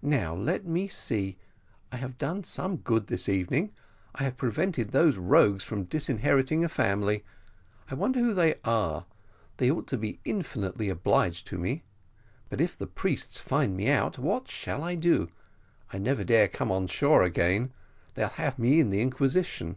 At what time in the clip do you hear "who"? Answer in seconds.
8.20-8.32